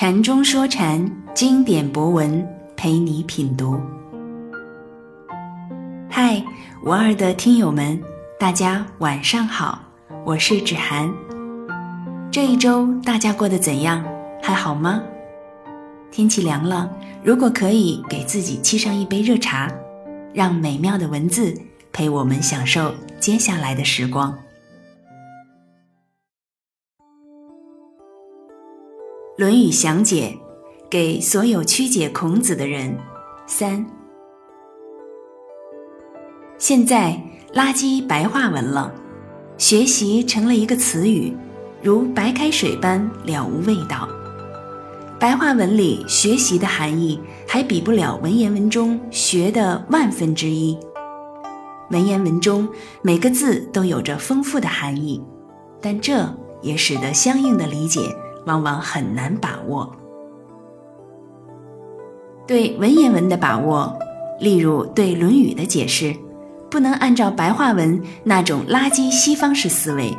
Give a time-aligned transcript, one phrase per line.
[0.00, 3.80] 禅中说禅，经典博文陪你品读。
[6.08, 6.40] 嗨，
[6.84, 8.00] 五二的听友们，
[8.38, 9.80] 大家晚上好，
[10.24, 11.12] 我是芷涵。
[12.30, 14.04] 这一周大家过得怎样？
[14.40, 15.02] 还好吗？
[16.12, 16.88] 天气凉了，
[17.24, 19.68] 如果可以，给自己沏上一杯热茶，
[20.32, 21.52] 让美妙的文字
[21.92, 24.30] 陪我们享受接下来的时光。
[29.38, 30.36] 《论语详解》
[30.90, 32.98] 给所有曲解孔子的人。
[33.46, 33.86] 三，
[36.58, 37.22] 现在
[37.54, 38.92] 垃圾白话文了，
[39.56, 41.32] 学习成了一个词语，
[41.80, 44.08] 如白开水般了无味道。
[45.20, 50.76] 白话文里学习的含义还比不了文言文中学的万分之一。
[51.92, 52.68] 文言文中
[53.02, 55.22] 每个字都有着丰富的含义，
[55.80, 56.28] 但这
[56.60, 58.00] 也使得相应的理解。
[58.48, 59.94] 往往很难把握。
[62.46, 63.94] 对文言文的把握，
[64.40, 66.16] 例如对《论语》的解释，
[66.70, 70.16] 不能按照白话文那种垃圾西方式思维。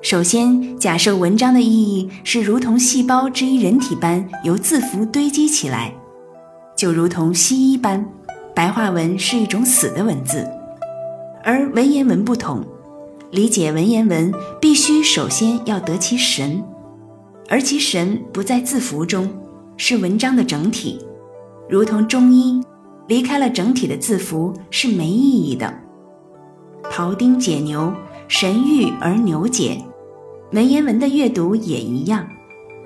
[0.00, 5.92] 首先，假设文章的意义是如同细胞之于人体般由字符堆积起来，
[6.76, 8.06] 就如同西医般，
[8.54, 10.46] 白话文是一种死的文字，
[11.42, 12.64] 而文言文不同，
[13.32, 16.62] 理解文言文必须首先要得其神。
[17.48, 19.28] 而其神不在字符中，
[19.76, 21.04] 是文章的整体，
[21.68, 22.62] 如同中医，
[23.06, 25.72] 离开了整体的字符是没意义的。
[26.90, 27.92] 庖丁解牛，
[28.28, 29.78] 神愈而牛解，
[30.52, 32.26] 文言文的阅读也一样，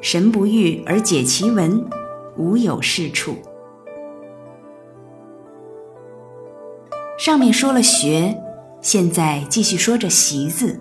[0.00, 1.84] 神不愈而解其文，
[2.36, 3.34] 无有是处。
[7.18, 8.36] 上面说了学，
[8.80, 10.78] 现在继续说着习字。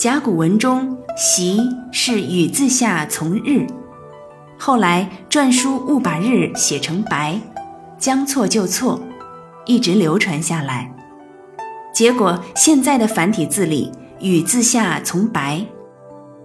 [0.00, 1.60] 甲骨文中“习”
[1.92, 3.66] 是雨字下从日，
[4.58, 7.38] 后来篆书误把“日”写成“白”，
[8.00, 8.98] 将错就错，
[9.66, 10.90] 一直流传下来。
[11.92, 15.62] 结果现在的繁体字里“雨”字下从“白”，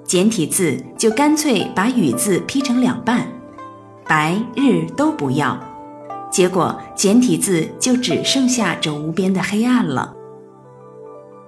[0.03, 3.25] 简体字就干脆把“雨”字劈成两半
[4.05, 5.57] ，“白”“日”都不要，
[6.29, 10.13] 结果简体字就只剩下这无边的黑暗了。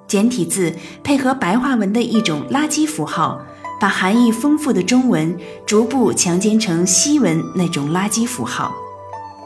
[0.08, 0.74] 简体字
[1.04, 3.42] 配合白话文的一种垃圾符号，
[3.80, 8.74] 把含义丰富的中文逐步强奸成西文那种垃圾符号，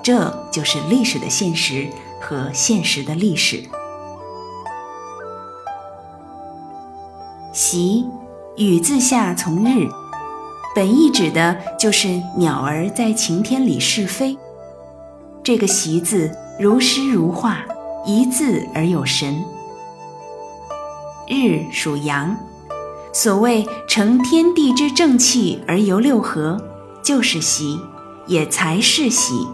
[0.04, 1.88] 这就是历史的现实
[2.20, 3.64] 和现实的历史。
[7.52, 8.06] 习，
[8.56, 9.90] 雨字下从日，
[10.74, 12.08] 本意指的就是
[12.38, 14.38] 鸟儿在晴天里试飞。
[15.44, 17.66] 这个习字如诗如画，
[18.06, 19.44] 一字而有神。
[21.32, 22.36] 日属阳，
[23.14, 26.62] 所谓承天地之正气而游六合，
[27.02, 27.80] 就是习，
[28.28, 29.48] 也才是习。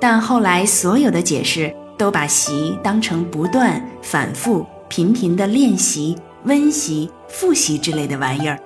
[0.00, 8.58] 但后来所有的解释都把习当成不断、反复、频频的练习、温习、复习之类的玩意儿，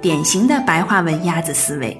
[0.00, 1.98] 典型的白话文鸭子思维，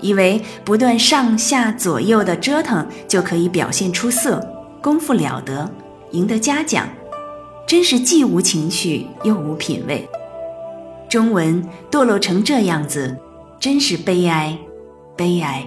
[0.00, 4.44] 以为不断上下左右的折腾就可以表现出色，
[4.82, 5.70] 功夫了得，
[6.10, 6.88] 赢得嘉奖。
[7.68, 10.08] 真是既无情趣又无品味，
[11.06, 13.14] 中文堕落成这样子，
[13.60, 14.58] 真是悲哀，
[15.14, 15.66] 悲哀。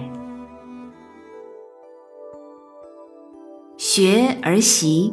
[3.78, 5.12] 学而习，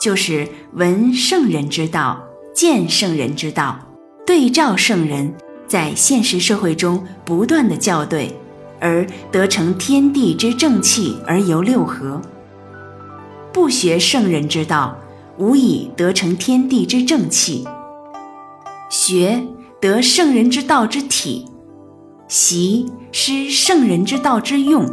[0.00, 2.22] 就是闻圣人之道，
[2.54, 3.76] 见圣人之道，
[4.24, 5.34] 对照圣人，
[5.66, 8.32] 在现实社会中不断的校对，
[8.78, 12.22] 而得成天地之正气而游六合。
[13.52, 14.96] 不学圣人之道。
[15.38, 17.64] 无以得成天地之正气，
[18.90, 19.46] 学
[19.80, 21.46] 得圣人之道之体，
[22.26, 24.84] 习失圣人之道之用。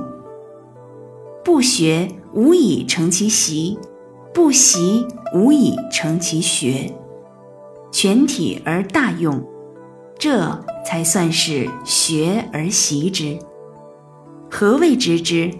[1.43, 3.79] 不学无以成其习，
[4.35, 6.93] 不习无以成其学，
[7.91, 9.43] 全体而大用，
[10.19, 13.39] 这才算是学而习之。
[14.51, 15.51] 何谓知之？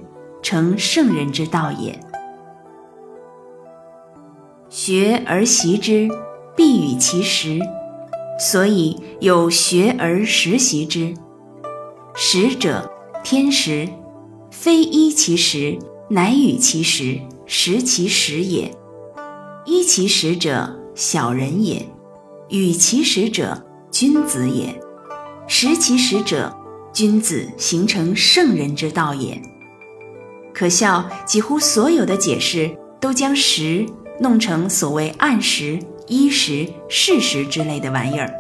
[0.44, 2.00] 成圣人之道也。
[4.78, 6.10] 学而习之，
[6.54, 7.62] 必与其实，
[8.38, 11.14] 所以有学而时习之。
[12.14, 12.92] 实者，
[13.24, 13.88] 天时，
[14.52, 15.80] 非依其时，
[16.10, 18.70] 乃与其时，识其时也。
[19.64, 21.84] 依其时者，小人也；
[22.50, 24.78] 与其时者，君子也。
[25.48, 26.54] 识其时者，
[26.92, 29.42] 君子形成圣人之道也。
[30.54, 33.86] 可笑，几乎所有的解释都将时。
[34.20, 38.34] 弄成所谓按时、依时、事实之类的玩意儿，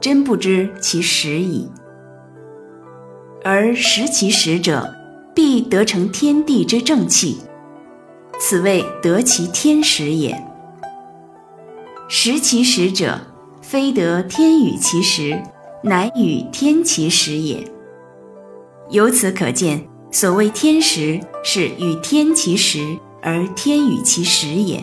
[0.00, 1.68] 真不知其实矣。
[3.42, 4.94] 而识其实者，
[5.34, 7.38] 必得成天地之正气，
[8.38, 10.36] 此谓得其天时也。
[12.08, 13.20] 识其实者，
[13.62, 15.42] 非得天与其时，
[15.82, 17.64] 乃与天其时也。
[18.90, 24.82] 由此可见，所谓天时，是与天其时，而天与其时也。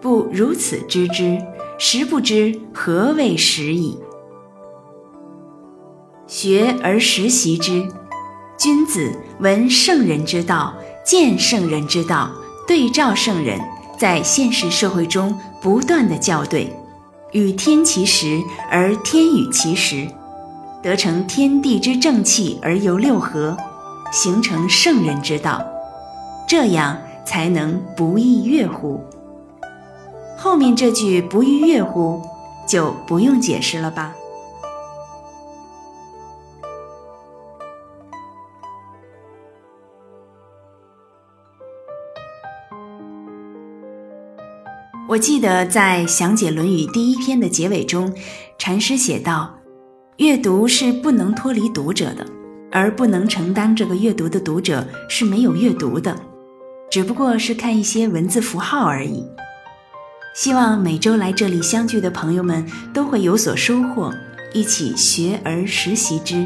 [0.00, 1.40] 不如此知之，
[1.78, 3.98] 实不知何谓时矣。
[6.26, 7.88] 学而时习之。
[8.56, 10.74] 君子闻圣人之道，
[11.04, 12.30] 见圣人之道，
[12.66, 13.60] 对照圣人，
[13.98, 16.72] 在现实社会中不断的校对，
[17.32, 20.06] 与天其时而天与其时，
[20.82, 23.56] 得成天地之正气而由六合，
[24.12, 25.62] 形成圣人之道，
[26.46, 29.00] 这样才能不亦乐乎？
[30.36, 32.20] 后面这句不亦乐乎，
[32.66, 34.14] 就不用解释了吧。
[45.06, 48.12] 我记得在详解《论语》第一篇的结尾中，
[48.58, 49.54] 禅师写道
[50.18, 52.26] ：“阅读是不能脱离读者的，
[52.72, 56.16] 而不能承担这个阅读的读者是没有阅读的，
[56.90, 59.26] 只不过是看一些文字符号而已。”
[60.34, 64.12] 希望每周来这里相聚的朋友们都会有所收获，
[64.52, 66.44] 一起学而时习之，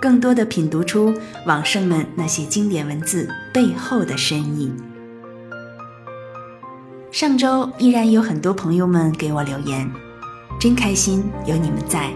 [0.00, 1.14] 更多的品读出
[1.46, 4.72] 往圣们那些经典文字背后的深意。
[7.12, 9.88] 上周依然有很多朋友们给我留言，
[10.58, 12.10] 真开心有你们在，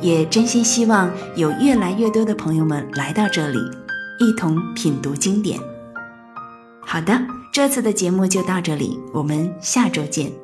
[0.00, 3.58] 也真心希望有越来越多的朋友们来到这里，
[4.18, 5.60] 一同品读经典。
[6.94, 7.20] 好的，
[7.50, 10.43] 这次的节目就到这里，我们下周见。